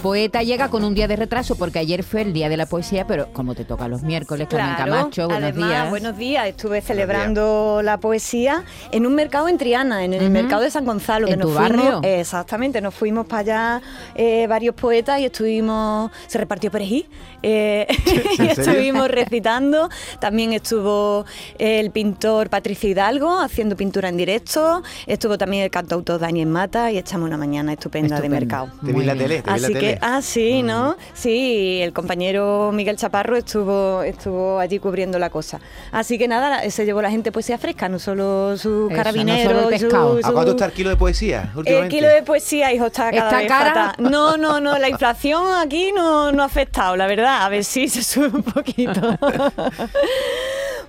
[0.00, 3.06] poeta llega con un día de retraso porque ayer fue el día de la poesía,
[3.06, 5.90] pero como te toca los miércoles, Carmen Claro, Camacho, buenos además, días.
[5.90, 6.46] buenos días.
[6.48, 11.26] Estuve celebrando la poesía en un mercado en Triana, en el mercado de San Gonzalo.
[11.26, 12.00] ¿En que nos tu fuimos- barrio?
[12.02, 13.82] exactamente, nos fuimos para allá
[14.14, 17.06] eh, varios poetas y estuvimos, se repartió perejil,
[17.42, 17.86] eh,
[18.38, 19.88] y estuvimos recitando.
[20.20, 21.24] También estuvo
[21.58, 24.82] el pintor Patricio Hidalgo haciendo pintura en directo.
[25.06, 28.68] Estuvo también el cantautor Daniel Mata y echamos una mañana estupenda de mercado.
[28.84, 30.96] Te vi la tele, te vi en la Así ah, sí, ¿no?
[31.14, 35.60] Sí, el compañero Miguel Chaparro estuvo, estuvo allí cubriendo la cosa.
[35.92, 39.52] Así que nada, se llevó la gente poesía fresca, no solo sus Eso, carabineros.
[39.52, 40.18] no solo el su- pescado.
[40.22, 41.96] ¿A cuánto está el kilo de poesía el últimamente?
[41.96, 43.74] kilo de poesía, hijo, está cada ¿Está vez cara?
[43.90, 44.10] fatal.
[44.10, 47.44] No, no, no, la inflación aquí no, no ha afectado, la verdad.
[47.44, 49.00] A ver si se sube un poquito.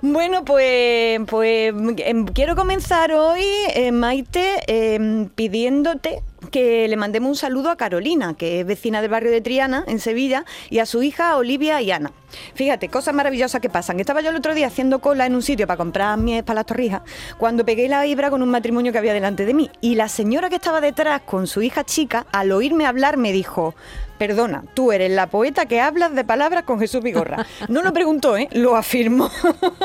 [0.03, 3.43] Bueno, pues, pues em, quiero comenzar hoy,
[3.75, 9.11] eh, Maite, em, pidiéndote que le mandemos un saludo a Carolina, que es vecina del
[9.11, 12.11] barrio de Triana, en Sevilla, y a su hija Olivia y Ana.
[12.55, 13.99] Fíjate, cosas maravillosas que pasan.
[13.99, 16.65] Estaba yo el otro día haciendo cola en un sitio para comprar miel para las
[16.65, 17.01] torrijas,
[17.37, 19.69] cuando pegué la ibra con un matrimonio que había delante de mí.
[19.81, 23.75] Y la señora que estaba detrás con su hija chica, al oírme hablar, me dijo,
[24.21, 27.47] perdona, tú eres la poeta que hablas de palabras con Jesús Vigorra.
[27.69, 28.47] No lo preguntó, ¿eh?
[28.51, 29.31] Lo afirmó.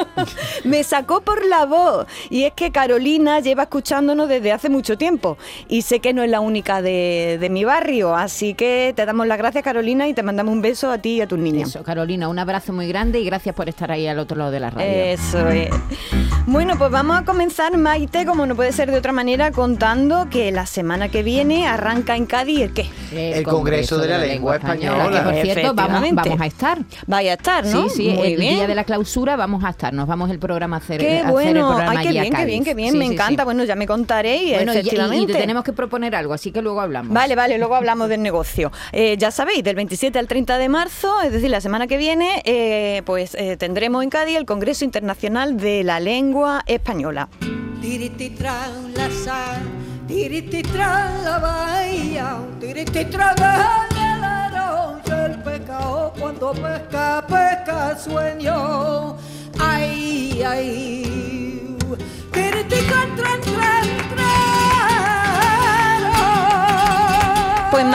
[0.64, 2.06] me sacó por la voz.
[2.28, 5.38] Y es que Carolina lleva escuchándonos desde hace mucho tiempo.
[5.68, 8.14] Y sé que no es la única de, de mi barrio.
[8.14, 11.20] Así que te damos las gracias, Carolina, y te mandamos un beso a ti y
[11.22, 11.70] a tus niñas.
[11.70, 14.60] Eso, Carolina, un abrazo muy grande y gracias por estar ahí al otro lado de
[14.60, 14.86] la radio.
[14.86, 15.70] Eso es.
[16.44, 20.52] Bueno, pues vamos a comenzar, Maite, como no puede ser de otra manera, contando que
[20.52, 22.86] la semana que viene arranca en Cádiz el qué.
[23.12, 25.08] El Congreso de la Lengua Española.
[25.10, 26.78] Que por cierto, vamos, a estar.
[27.06, 27.88] Vaya a estar, ¿no?
[27.88, 28.54] Sí, sí, Muy el bien.
[28.56, 29.92] día de la clausura vamos a estar.
[29.92, 32.32] Nos vamos el programa a hacer, a Qué hacer el bueno, programa ay, qué bien,
[32.34, 33.42] qué bien, qué bien, Sí, me sí, encanta.
[33.42, 33.44] sí.
[33.44, 35.32] Bueno, ya me contaréis, Bueno, y- y, efectivamente.
[35.32, 37.12] te tenemos que proponer algo, así que luego hablamos.
[37.12, 38.72] Vale, vale, luego hablamos del negocio.
[38.92, 42.42] Eh, ya sabéis, del 27 al 30 de marzo, es decir, la semana que viene,
[42.44, 47.28] eh, pues eh, tendremos en Cádiz el Congreso Internacional de la Lengua Española.
[47.80, 49.62] Tiriti tra la sal,
[50.08, 53.34] tiriti tra la bahía, tiriti tra
[55.26, 59.16] el pecado cuando pesca, pesca sueño.
[59.58, 61.76] Ay, ay,
[62.32, 62.76] tiriti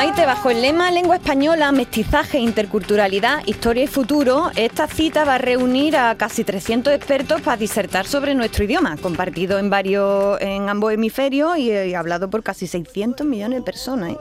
[0.01, 5.95] Bajo el lema Lengua Española, Mestizaje, Interculturalidad, Historia y Futuro, esta cita va a reunir
[5.95, 11.55] a casi 300 expertos para disertar sobre nuestro idioma, compartido en varios, en ambos hemisferios
[11.59, 14.11] y, eh, hablado por casi 600 millones de personas.
[14.13, 14.17] ¿eh?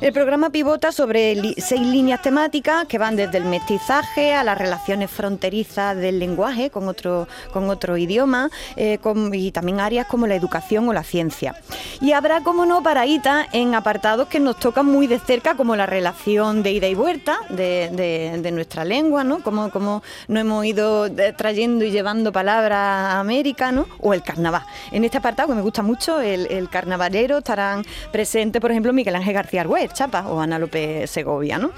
[0.00, 5.08] El programa pivota sobre seis líneas temáticas que van desde el mestizaje a las relaciones
[5.08, 8.98] fronterizas del lenguaje con otro, con otro idioma eh,
[9.32, 11.54] y también áreas como la educación o la ciencia.
[12.00, 15.84] Y habrá, como no, paraditas en apartados que nos tocan muy de cerca, como la
[15.84, 19.42] relación de ida y vuelta de, nuestra lengua, ¿no?
[19.42, 23.86] Como, como nos hemos ido eh, trayendo y llevando palabras a América, ¿no?
[24.00, 24.62] O el carnaval.
[24.90, 29.34] En este apartado, que me gusta mucho, el, carnavalero, estarán presentes, por ejemplo, Miguel Ángel
[29.34, 31.72] García Argüez, Chapa, o Ana López Segovia, ¿no?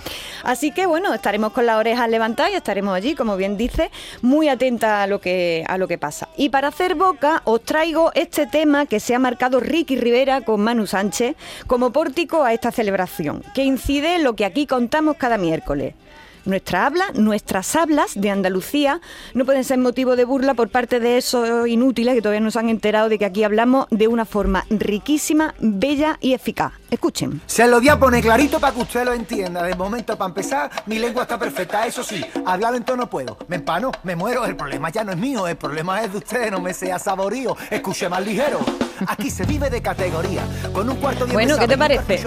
[0.44, 3.90] Así que, bueno, estaremos con las orejas levantadas y estaremos allí, como bien dice,
[4.22, 6.28] muy atentas a lo que, a lo que pasa.
[6.36, 10.60] Y para hacer boca, os traigo este tema que se ha marcado Ricky Rivera con
[10.60, 11.34] Manu Sánchez
[11.66, 13.23] como pórtico a esta celebración,
[13.54, 15.94] que incide en lo que aquí contamos cada miércoles.
[16.44, 19.00] Nuestra habla, nuestras hablas de Andalucía
[19.32, 22.58] no pueden ser motivo de burla por parte de esos inútiles que todavía no se
[22.58, 26.72] han enterado de que aquí hablamos de una forma riquísima, bella y eficaz.
[26.90, 27.40] Escuchen.
[27.46, 29.62] Se lo voy a poner clarito para que usted lo entienda.
[29.62, 31.86] De momento, para empezar, mi lengua está perfecta.
[31.86, 33.36] Eso sí, hablar en tono puedo.
[33.48, 34.44] Me empano, me muero.
[34.44, 36.52] El problema ya no es mío, el problema es de ustedes.
[36.52, 37.56] No me sea saborío.
[37.70, 38.60] Escuche más ligero.
[39.08, 40.42] Aquí se vive de categoría.
[40.72, 42.24] Con un cuarto de Bueno, ¿qué te parece?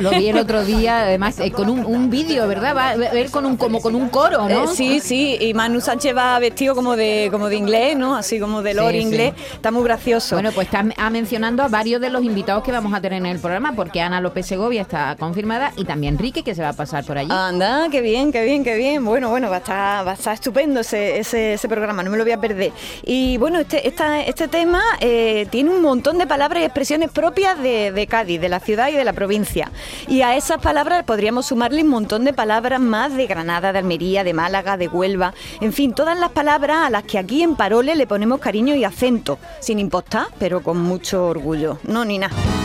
[0.00, 2.76] Lo vi el otro día, además, eh, con un, un vídeo, ¿verdad?
[2.76, 4.64] Va a ver con un, como con un coro, ¿no?
[4.64, 8.16] Eh, sí, sí, y Manu Sánchez va vestido como de, como de inglés, ¿no?
[8.16, 8.96] Así como de Sí, sí.
[8.98, 9.34] inglés.
[9.52, 10.36] Está muy gracioso.
[10.36, 13.26] Bueno, pues está a mencionando a varios de los invitados que vamos a tener en
[13.26, 16.72] el programa, porque Ana López Segovia está confirmada y también Enrique, que se va a
[16.72, 17.30] pasar por allí.
[17.30, 19.04] Anda, qué bien, qué bien, qué bien.
[19.04, 22.16] Bueno, bueno, va a estar, va a estar estupendo ese, ese, ese programa, no me
[22.18, 22.72] lo voy a perder.
[23.04, 27.62] Y bueno, este, esta, este tema eh, tiene un montón de palabras y expresiones propias
[27.62, 29.70] de, de Cádiz, de la ciudad y de la provincia.
[30.08, 34.24] Y a esas palabras podríamos sumarle un montón de palabras más de Granada, de Almería,
[34.24, 35.34] de Málaga, de Huelva.
[35.60, 38.84] En fin, todas las palabras a las que aquí en Parole le ponemos cariño y
[38.84, 41.78] acento, sin impostar, pero con mucho orgullo.
[41.84, 42.61] No, ni nada.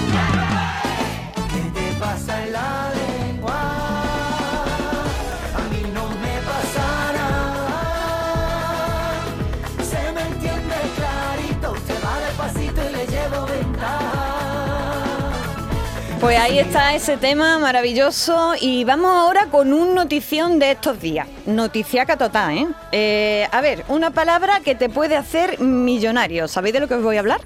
[16.27, 21.25] Pues ahí está ese tema maravilloso y vamos ahora con un notición de estos días.
[21.45, 22.67] Noticiaca total, ¿eh?
[22.91, 26.49] Eh, A ver, una palabra que te puede hacer millonario.
[26.49, 27.39] ¿Sabéis de lo que os voy a hablar?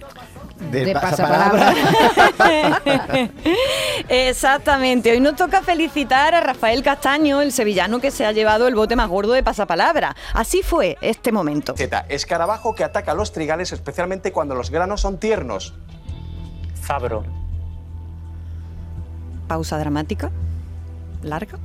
[0.72, 1.76] Del De pasapalabra.
[4.10, 5.12] Exactamente.
[5.12, 8.96] Hoy nos toca felicitar a Rafael Castaño, el sevillano que se ha llevado el bote
[8.96, 10.16] más gordo de pasapalabra.
[10.34, 11.76] Así fue este momento.
[11.78, 15.76] Z, escarabajo que ataca los trigales especialmente cuando los granos son tiernos.
[16.84, 17.41] Zabro.
[19.52, 20.32] Pausa dramática.
[21.24, 21.60] Larga.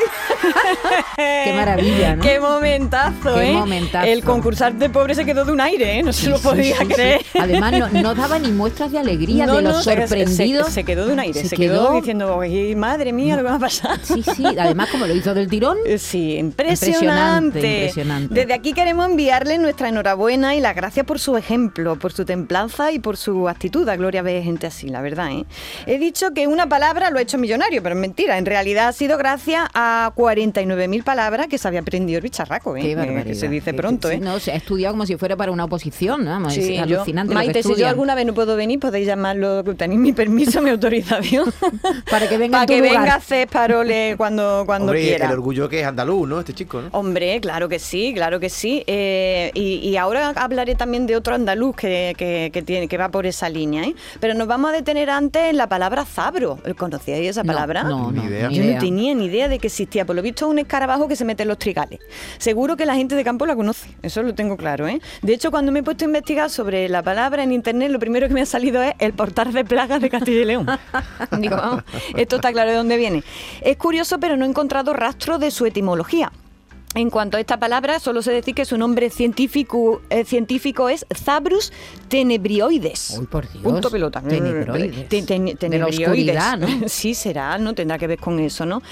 [1.16, 2.22] Qué maravilla, ¿no?
[2.22, 3.52] Qué momentazo, Qué ¿eh?
[3.52, 4.06] momentazo.
[4.06, 6.02] El concursante pobre se quedó de un aire, ¿eh?
[6.02, 6.92] No se lo podía sí, sí.
[6.94, 7.20] creer.
[7.38, 10.64] Además, no, no daba ni muestras de alegría de lo se- sorprendido.
[10.66, 13.42] Se, se quedó de un aire, se, Se quedó, quedó- diciendo, "Ay, madre mía, lo
[13.42, 13.98] que me ha pasado.
[14.02, 15.76] Sí, sí, además como lo hizo del tirón.
[15.98, 17.58] Sí, impresionante.
[17.58, 18.34] Impresionante, impresionante.
[18.34, 22.92] Desde aquí queremos enviarle nuestra enhorabuena y las gracias por su ejemplo, por su templanza
[22.92, 23.88] y por su actitud.
[23.88, 25.30] A Gloria ver gente así, la verdad.
[25.32, 25.44] ¿eh?
[25.86, 28.38] He dicho que una palabra lo ha hecho millonario, pero es mentira.
[28.38, 32.76] En realidad ha sido gracias a 49.000 palabras que se había aprendido el bicharraco.
[32.76, 32.82] ¿eh?
[32.82, 33.24] Qué barbaridad.
[33.24, 34.08] que se dice pronto.
[34.08, 34.20] sí, ¿eh?
[34.20, 36.50] No, se ha estudiado como si fuera para una oposición, ¿no?
[36.50, 39.06] Sí, es yo- alucinante lo que Maite, si yo alguna vez no puedo venir, podéis
[39.06, 41.52] llamarlo, que tenéis mi permiso, mi autorización.
[42.10, 42.92] Para que venga Para que lugar.
[43.00, 45.26] venga a hacer parole cuando, cuando Hombre, quiera.
[45.26, 46.40] el orgullo que es andaluz, ¿no?
[46.40, 46.88] Este chico, ¿no?
[46.92, 48.82] Hombre, claro que sí, claro que sí.
[48.86, 53.08] Eh, y, y ahora hablaré también de otro andaluz que, que- que tiene, que va
[53.10, 53.84] por esa línea.
[53.84, 53.94] ¿eh?
[54.20, 56.58] Pero nos vamos a detener antes en la palabra zabro.
[56.76, 57.82] ¿Conocíais esa No, palabra?
[57.84, 58.48] No, Ni no, idea.
[58.48, 58.74] ni Yo idea.
[58.74, 60.04] no tenía ni idea de que existía.
[60.04, 62.00] Por lo visto es un escarabajo que se mete en los trigales.
[62.38, 64.86] Seguro que la gente de campo la conoce, eso lo tengo claro.
[64.86, 65.00] ¿eh?
[65.22, 68.28] De hecho, cuando me he puesto a investigar sobre la palabra en internet, lo primero
[68.28, 70.66] que me ha salido es el portal de plagas de Castilla y León.
[71.38, 71.84] Digo, vamos,
[72.16, 73.22] esto está claro de dónde viene.
[73.62, 76.30] Es curioso, pero no he encontrado rastro de su etimología.
[76.96, 81.06] En cuanto a esta palabra, solo sé decir que su nombre científico, eh, científico es
[81.14, 81.72] Zabrus
[82.08, 83.16] tenebrioides.
[83.16, 83.62] Uy, por Dios.
[83.62, 84.20] Punto pelota.
[84.20, 85.08] Tenebroides.
[85.08, 85.54] Te- te- De la
[85.86, 86.36] tenebrioides.
[86.90, 88.82] Sí, será, no tendrá que ver con eso, ¿no?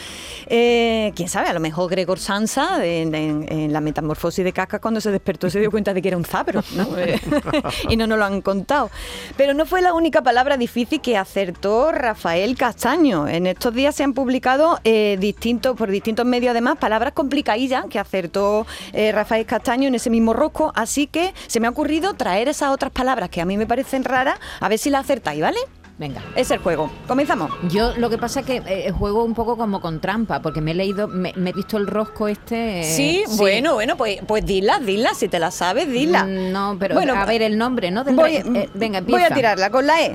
[0.46, 4.78] Eh, Quién sabe, a lo mejor Gregor Sansa en, en- en la metamorfosis de Kafka
[4.78, 6.86] cuando se despertó se dio cuenta de que era un zabro, ¿no?
[7.90, 8.90] Y no nos lo han contado.
[9.36, 13.26] Pero no fue la única palabra difícil que acertó Rafael Castaño.
[13.26, 17.99] En estos días se han publicado eh, distintos, por distintos medios además palabras complicadillas que
[17.99, 22.49] acertó eh, Rafael Castaño en ese mismo rosco, así que se me ha ocurrido traer
[22.49, 25.58] esas otras palabras que a mí me parecen raras, a ver si las acertáis, ¿vale?
[25.99, 26.23] Venga.
[26.37, 26.88] Es el juego.
[27.08, 27.50] Comenzamos.
[27.70, 30.70] Yo lo que pasa es que eh, juego un poco como con trampa, porque me
[30.70, 32.82] he leído, me, me he visto el rosco este.
[32.82, 36.23] eh, Sí, bueno, bueno, pues, pues dila, dila, si te la sabes, dila.
[36.23, 38.05] Mm, No, pero Bueno, a ver el nombre, ¿no?
[38.05, 38.37] Del voy.
[38.37, 39.26] Eh, venga, voy empieza.
[39.26, 40.14] a tirarla con la E.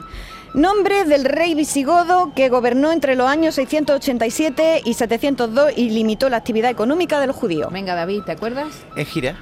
[0.53, 6.37] Nombre del rey visigodo que gobernó entre los años 687 y 702 y limitó la
[6.37, 7.71] actividad económica de los judíos.
[7.73, 8.67] Venga, David, ¿te acuerdas?
[8.95, 9.35] Es gira.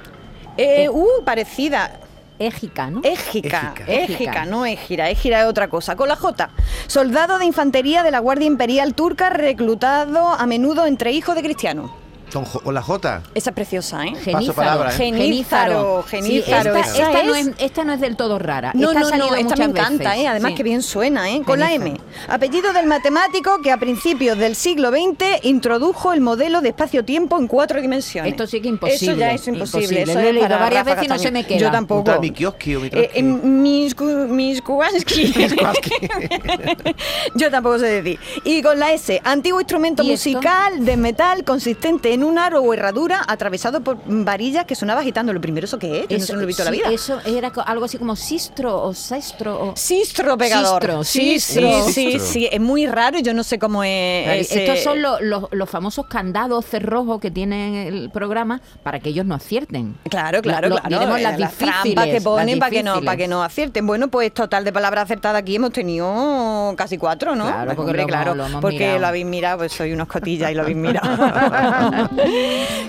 [0.56, 2.00] Eh, uh, parecida.
[2.38, 3.02] Égica, ¿no?
[3.04, 3.92] Égica, Égica.
[3.92, 4.44] égica, Égica.
[4.46, 5.96] no égira, égira es otra cosa.
[5.96, 6.50] Con la J.
[6.86, 11.90] Soldado de infantería de la Guardia Imperial Turca reclutado a menudo entre hijos de cristianos.
[12.32, 13.22] Con, con la J.
[13.34, 14.14] Esa es preciosa, ¿eh?
[14.16, 14.54] Genízaro.
[14.54, 14.96] palabra, ¿eh?
[14.96, 18.72] Genízaro, Sí, genízaro, esta, no es- es, esta no es del todo rara.
[18.74, 20.24] No, esta ha no, salido no, esta me encanta, veces.
[20.24, 20.28] ¿eh?
[20.28, 20.56] además Sí.
[20.56, 21.42] que bien suena, ¿eh?
[21.44, 21.94] con la M.
[22.28, 27.46] Apellido del matemático que a principios del siglo XX introdujo el modelo de espacio-tiempo en
[27.48, 28.32] cuatro dimensiones.
[28.32, 30.00] Esto sí que imposible, Eso ya es imposible.
[30.00, 30.02] imposible.
[30.02, 31.58] Eso Lo he es leído varias veces y no se me queda.
[31.58, 32.04] Yo tampoco.
[32.04, 33.18] tal Mikioski o Eh, Mitroski.
[33.18, 35.32] eh, Misku- Miskuaski.
[37.34, 38.18] Yo tampoco sé decir.
[38.44, 43.22] Y con la S, antiguo instrumento musical de metal consistente en un aro o herradura
[43.26, 45.32] atravesado por varillas que sonaba agitando.
[45.32, 46.08] Lo primero, ¿eso qué es?
[46.08, 46.90] Yo no se me lo he visto en la sí, vida.
[46.92, 49.70] Eso era algo así como sistro o sestro.
[49.70, 49.76] O...
[49.76, 50.82] Sistro pegador.
[50.82, 51.84] Sistro, sí, sistro.
[51.88, 52.48] sí, sí, sí.
[52.50, 54.50] Es muy raro, yo no sé cómo es.
[54.50, 59.10] ese- Estos son lo- los- los famosos candados cerrojos que tiene el programa para que
[59.10, 59.96] ellos no acierten.
[60.08, 60.88] Claro, claro, Lo- claro.
[60.98, 63.86] diremos eh, las trampas que ponen para que no, para que no acierten.
[63.86, 67.44] Bueno, pues total de palabras acertadas aquí hemos tenido casi cuatro, ¿no?
[67.46, 68.98] Claro, Pues, porque hombre, lo claro, lo porque mirado.
[68.98, 71.16] lo habéis mirado, pues soy unos cotillas y lo habéis mirado.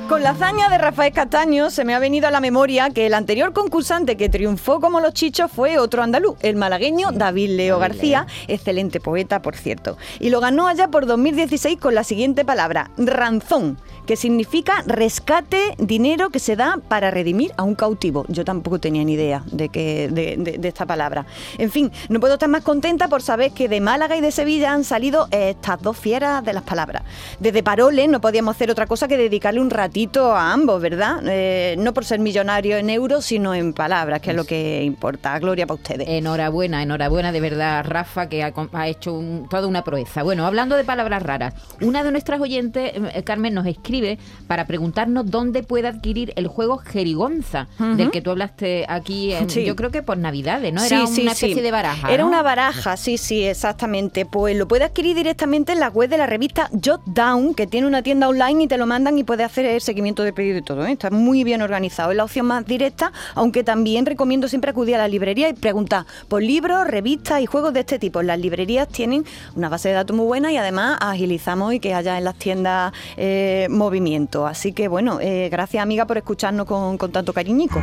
[0.10, 3.13] Con la hazaña de Rafael Castaño se me ha venido a la memoria que el
[3.13, 8.27] anterior concursante que triunfó como los chichos fue otro andaluz, el malagueño David Leo García,
[8.48, 9.98] excelente poeta, por cierto.
[10.20, 16.30] Y lo ganó allá por 2016 con la siguiente palabra, ranzón, que significa rescate, dinero
[16.30, 18.25] que se da para redimir a un cautivo.
[18.27, 21.25] Yo tampoco tenía ni idea de, que, de, de- de esta palabra.
[21.58, 24.74] En fin, no puedo estar más contenta por saber que de Málaga y de Sevilla
[24.74, 27.03] han salido estas dos fieras de las palabras.
[27.39, 31.22] Desde Paroles no podíamos hacer otra cosa que que dedicarle un ratito a ambos, ¿verdad?
[31.27, 35.38] Eh, no por ser millonario en euros, sino en palabras, que es lo que importa.
[35.38, 36.08] Gloria para ustedes.
[36.10, 40.24] Enhorabuena, enhorabuena de verdad, Rafa, que ha, hecho un- toda una proeza.
[40.24, 44.17] Bueno, hablando de palabras raras, una de nuestras oyentes, eh, Carmen, nos escribe
[44.48, 49.63] para preguntarnos dónde puede adquirir el juego Jerigonza, del que tú hablaste aquí, en- Sí.
[49.65, 50.84] yo creo que por Navidades, ¿no?
[50.84, 52.12] Era Sí, sí, una especie de baraja.
[52.12, 52.29] Era ¿no?
[52.29, 54.25] una baraja, sí, sí, exactamente.
[54.25, 57.86] Pues lo puede adquirir directamente en la web de la revista Jot Down, que tiene
[57.88, 60.62] una tienda online y te lo mandan y puedes hacer el seguimiento de pedido y
[60.62, 60.86] todo.
[60.86, 60.92] ¿eh?
[60.92, 62.12] Está muy bien organizado.
[62.12, 66.06] Es la opción más directa, aunque también recomiendo siempre acudir a la librería y preguntar
[66.28, 68.22] por libros, revistas y juegos de este tipo.
[68.22, 72.20] Las librerías tienen una base de datos muy buena y además agilizamos y que haya
[72.20, 74.46] en las tiendas eh, movimiento.
[74.46, 77.82] Así que bueno, eh, gracias amiga por escucharnos con, con tanto cariñico.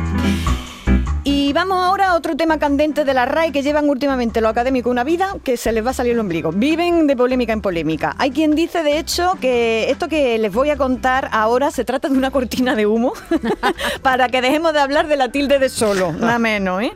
[1.23, 4.89] Y vamos ahora a otro tema candente de la RAE que llevan últimamente los académicos
[4.89, 6.51] una vida que se les va a salir el ombligo.
[6.51, 8.15] Viven de polémica en polémica.
[8.17, 12.09] Hay quien dice, de hecho, que esto que les voy a contar ahora se trata
[12.09, 13.13] de una cortina de humo
[14.01, 16.91] para que dejemos de hablar de la tilde de solo, nada menos, ¿eh?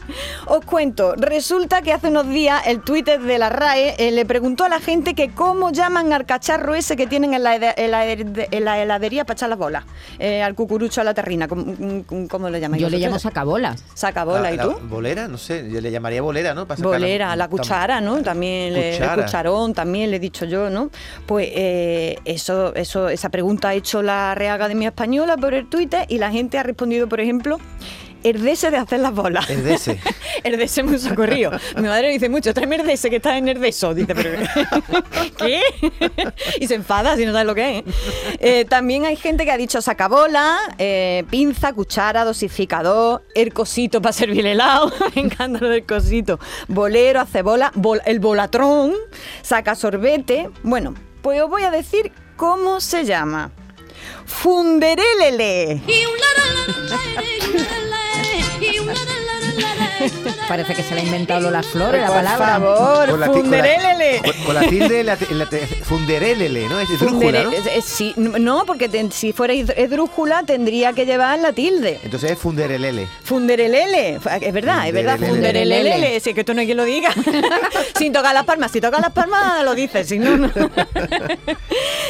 [0.48, 4.64] Os cuento, resulta que hace unos días el Twitter de la RAE eh, le preguntó
[4.64, 8.08] a la gente que cómo llaman al cacharro ese que tienen en la, en la
[8.08, 9.84] hede- en la heladería para echar las bolas,
[10.18, 11.64] eh, al cucurucho, a la terrina, ¿cómo,
[12.28, 13.84] cómo lo llamáis Yo le llamo sacabolas.
[13.94, 14.80] Saca bola, La- ¿y la tú?
[14.84, 16.66] bolera, no sé, yo le llamaría bolera, ¿no?
[16.68, 18.22] Para Bolera, la tam- cuchara, ¿no?
[18.22, 20.90] También le- el cucharón, también le he dicho yo, ¿no?
[21.26, 26.06] Pues eh, eso, eso, esa pregunta ha hecho la Real Academia Española por el Twitter
[26.10, 27.58] y la gente ha respondido, por ejemplo,
[28.30, 29.50] herdese de hacer las bolas.
[29.50, 30.00] Herdese.
[30.44, 31.52] Herdese muy socorrido.
[31.78, 33.94] Mi madre dice mucho, tráeme herdese que está en herdeso.
[33.94, 34.32] Dice, pero
[35.38, 35.62] ¿qué?
[36.60, 37.84] y se enfada si no sabes lo que es.
[38.40, 44.14] Eh, también hay gente que ha dicho sacabola, eh, pinza, cuchara, dosificador, el cosito para
[44.14, 44.92] servir el helado.
[45.16, 46.40] Me encanta lo del cosito.
[46.68, 48.94] Bolero, acebola, bol- el bolatrón,
[49.42, 50.50] saca sorbete.
[50.64, 53.52] Bueno, pues os voy a decir cómo se llama.
[54.26, 55.82] Funderélele.
[60.48, 62.48] Parece que se le ha inventado Lola Flores la Por palabra.
[62.48, 63.58] favor, Con la ti- con la-.
[64.46, 65.18] Con, tilde, la,
[65.84, 66.80] funderélele, ¿no?
[66.80, 67.52] Es esdrújula, ¿no?
[67.52, 72.00] Fundere- es- es- sí, no, porque ten- si fuera esdrújula tendría que llevar la tilde.
[72.04, 73.08] Entonces es funderelele.
[73.24, 74.24] Funderelele, es
[74.54, 75.30] verdad, es verdad, Funderelele.
[75.30, 77.12] funderelele, si es que esto no hay quien lo diga.
[77.98, 80.50] Sin tocar las palmas, si toca las palmas lo dices, si no, no.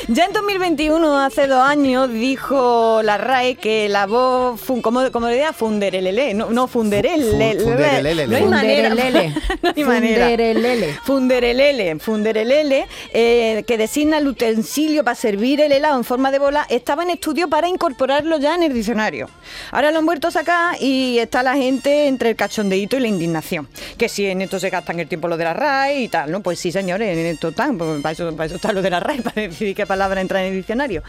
[0.08, 5.27] Ya en 2021, hace dos años, dijo la RAE que la voz, fun, ¿cómo, cómo
[5.27, 5.51] le diría?
[5.54, 7.56] Funderelele, no, no funderele.
[7.77, 8.27] Fu- funderelele.
[8.27, 8.89] No hay manera.
[8.89, 9.36] Funderelele.
[9.63, 10.25] no hay manera.
[10.25, 10.94] Funderelele.
[11.03, 16.65] Funderelele, funderelele, eh, que designa el utensilio para servir el helado en forma de bola,
[16.70, 19.29] estaba en estudio para incorporarlo ya en el diccionario.
[19.72, 23.08] Ahora lo han vuelto a sacar y está la gente entre el cachondeíto y la
[23.08, 23.67] indignación.
[23.98, 26.41] Que si en esto se gastan el tiempo lo de la RAE y tal, ¿no?
[26.41, 29.00] Pues sí, señores, en esto están, pues para eso, para eso está lo de la
[29.00, 31.03] RAE, para decidir qué palabra entra en el diccionario.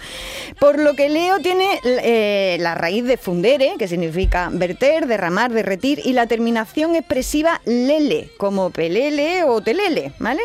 [0.58, 6.00] Por lo que leo, tiene eh, la raíz de fundere, que significa verter, derramar, derretir,
[6.04, 10.42] y la terminación expresiva lele, como pelele o telele, ¿vale?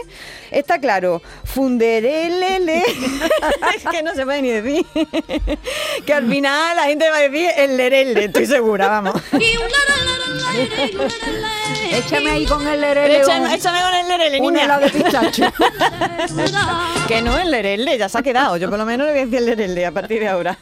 [0.51, 2.84] Está claro, funderelele,
[3.75, 4.86] es que no se puede ni decir,
[6.06, 9.15] que al final la gente va a decir el lerele, estoy segura, vamos.
[11.91, 14.65] Échame ahí con el lerele Échame, échame con el lerele, un niña.
[14.65, 15.44] helado de pistacho.
[17.08, 18.58] Que no el lerele, ya se ha quedado.
[18.58, 20.58] Yo por lo menos le voy a decir el lerele a partir de ahora.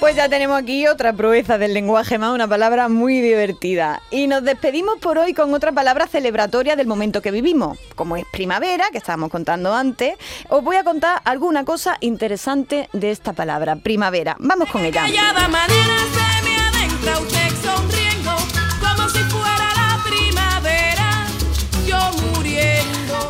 [0.00, 3.69] Pues ya tenemos aquí otra proeza del lenguaje más, una palabra muy divertida.
[4.10, 7.78] Y nos despedimos por hoy con otra palabra celebratoria del momento que vivimos.
[7.94, 10.14] Como es primavera, que estábamos contando antes,
[10.48, 14.36] os voy a contar alguna cosa interesante de esta palabra, primavera.
[14.38, 15.04] Vamos con ella.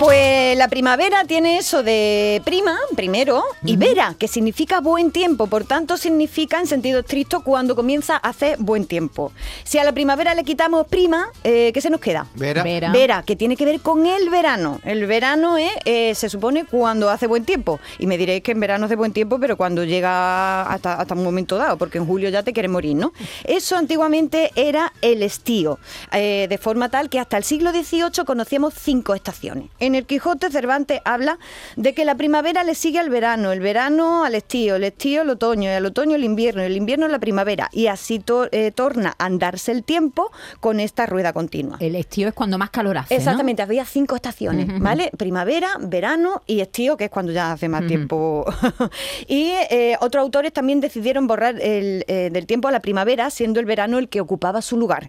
[0.00, 5.64] Pues la primavera tiene eso de prima, primero, y vera, que significa buen tiempo, por
[5.64, 9.30] tanto significa en sentido estricto cuando comienza a hacer buen tiempo.
[9.62, 12.26] Si a la primavera le quitamos prima, eh, ¿qué se nos queda?
[12.34, 12.62] Vera.
[12.62, 12.90] Vera.
[12.90, 14.80] Vera, que tiene que ver con el verano.
[14.84, 17.78] El verano es, eh, se supone, cuando hace buen tiempo.
[17.98, 21.24] Y me diréis que en verano hace buen tiempo, pero cuando llega hasta, hasta un
[21.24, 23.12] momento dado, porque en julio ya te quieres morir, ¿no?
[23.44, 25.78] Eso antiguamente era el estío,
[26.10, 29.68] eh, de forma tal que hasta el siglo XVIII conocíamos cinco estaciones.
[29.78, 31.38] En el Quijote Cervantes habla
[31.76, 35.30] de que la primavera le sigue al verano, el verano al estío, el estío al
[35.30, 37.68] otoño, y al otoño el invierno, y el invierno la primavera.
[37.72, 40.30] Y así to- eh, torna a andarse el tiempo
[40.60, 41.76] con esta rueda continua.
[41.80, 43.18] El estío es cuando más calor hace, ¿no?
[43.18, 45.10] Exactamente, había cinco estaciones, ¿vale?
[45.16, 48.44] Primavera, verano y estío, que es cuando ya hace más tiempo.
[49.28, 53.60] y eh, otros autores también decidieron borrar el, eh, del tiempo a la primavera, siendo
[53.60, 55.08] el verano el que ocupaba su lugar.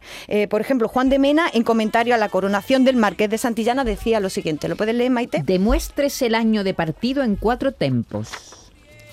[0.50, 4.20] Por ejemplo, Juan de Mena, en comentario a la coronación del Marqués de Santillana, decía
[4.20, 5.44] lo siguiente, ¿lo puedes leer, Maite?
[5.46, 8.30] Demuestres el año de partido en cuatro tempos.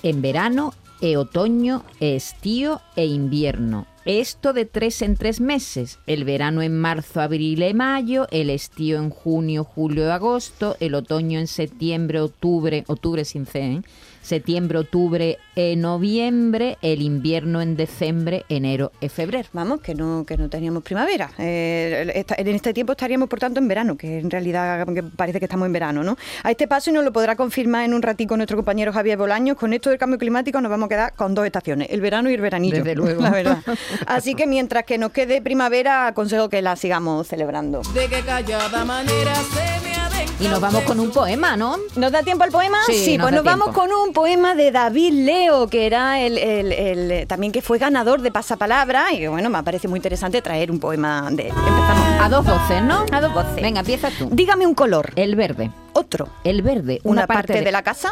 [0.03, 3.85] en verano, e otoño, e estío e invierno.
[4.05, 5.99] Esto de tres en tres meses.
[6.07, 10.95] El verano en marzo, abril y mayo, el estío en junio, julio y agosto, el
[10.95, 13.81] otoño en septiembre, octubre, octubre sin C, ¿eh?
[14.21, 19.47] septiembre, octubre e noviembre, el invierno en diciembre, enero y febrero.
[19.53, 21.31] Vamos, que no, que no teníamos primavera.
[21.39, 25.39] Eh, esta- en este tiempo estaríamos, por tanto, en verano, que en realidad que parece
[25.39, 26.15] que estamos en verano, ¿no?
[26.43, 29.57] A este paso, y nos lo podrá confirmar en un ratico nuestro compañero Javier Bolaños,
[29.57, 32.33] con esto del cambio climático nos vamos a quedar con dos estaciones, el verano y
[32.35, 32.77] el veranillo.
[32.77, 33.21] Desde luego.
[33.29, 33.63] La verdad.
[34.05, 37.81] Así que mientras que nos quede primavera, aconsejo que la sigamos celebrando.
[37.93, 41.77] De que callada manera se me Y nos vamos con un poema, ¿no?
[41.95, 42.77] ¿Nos da tiempo al poema?
[42.87, 46.37] Sí, nos pues da nos vamos con un poema de David Leo, que era el,
[46.37, 50.71] el- el, también que fue ganador de Pasapalabra, y bueno, me parece muy interesante traer
[50.71, 51.53] un poema de él.
[51.67, 52.21] Empezamos.
[52.21, 53.05] A dos voces, ¿no?
[53.11, 53.55] A dos voces.
[53.61, 54.29] Venga, empieza tú.
[54.31, 55.71] Dígame un color, El verde.
[55.93, 57.71] otro, El verde, una, parte, de...
[57.71, 58.11] la casa,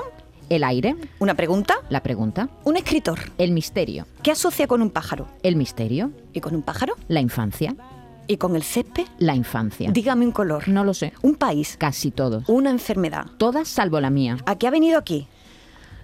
[0.50, 2.50] El aire, una pregunta, la pregunta.
[2.64, 3.20] un escritor.
[3.38, 4.06] El misterio.
[4.24, 5.28] ¿Qué asocia con un pájaro?
[5.44, 6.12] El misterio.
[6.34, 6.94] ¿Y con un pájaro?
[7.10, 7.76] La infancia.
[8.28, 9.06] ¿Y con el césped?
[9.20, 9.92] La infancia.
[9.92, 11.14] Dígame un color, No lo sé.
[11.22, 12.48] un país, Casi todos.
[12.48, 13.26] una enfermedad.
[13.38, 14.38] Todas salvo la mía.
[14.46, 15.28] ¿A qué ha venido aquí?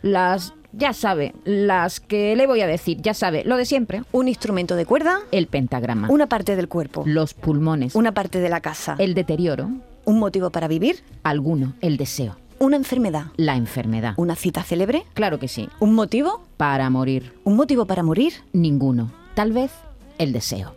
[0.02, 4.04] Las, ya sabe, las que le voy a decir, ya sabe, lo de siempre.
[4.12, 6.10] Un instrumento de cuerda, El pentagrama.
[6.10, 7.96] una parte del cuerpo, Los pulmones.
[7.96, 9.70] una parte de la casa, El deterioro.
[10.06, 11.74] un motivo para vivir, Alguno.
[11.82, 12.36] El deseo.
[12.64, 14.14] Una enfermedad, La enfermedad.
[14.18, 15.68] una cita célebre, Claro que sí.
[15.80, 17.34] un motivo, Para morir.
[17.44, 18.34] un motivo para morir.
[18.54, 19.12] Ninguno.
[19.36, 19.72] Tal vez
[20.18, 20.74] el deseo.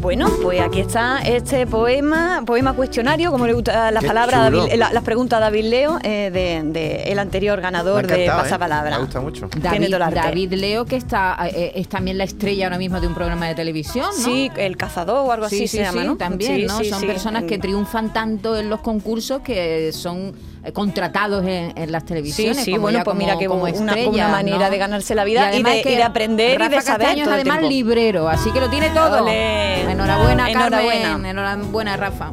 [0.00, 4.92] Bueno, pues aquí está este poema, poema cuestionario, como le gustan las Qué palabras, la-
[4.92, 8.38] las preguntas a David Leo, eh, de, de el anterior Me ha ganador de encantado,
[8.38, 8.42] ¿eh?
[8.44, 8.90] Pasapalabra.
[8.96, 9.48] Me gusta mucho.
[9.48, 10.20] Tiene David, todo el arte.
[10.20, 13.56] David Leo, que está eh, es también la estrella ahora mismo de un programa de
[13.56, 14.24] televisión, ¿no?
[14.24, 16.16] Sí, el cazador o algo así sí, se sí, llama, sí, ¿no?
[16.16, 16.78] también, Sí, ¿no?
[16.78, 17.06] sí, son sí.
[17.06, 20.32] personas que En- triunfan tanto en los concursos que son eh,
[20.72, 22.64] contratados en, en las Sí, televisiones.
[22.64, 24.70] sí, como bueno, pues como- mira que como una, una manera ¿no?
[24.70, 27.24] de ganarse la vida y, de, que y de aprender y Rafa de saber Castaño
[27.24, 29.22] todo además librero, así que lo tiene todo.
[29.22, 29.90] Ole.
[29.90, 30.80] Enhorabuena, Carmen.
[30.80, 31.30] Enhorabuena.
[31.30, 32.32] Enhorabuena, Rafa.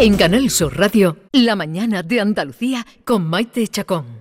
[0.00, 4.17] En Canal Sur Radio, La mañana de Andalucía con Maite Chacón.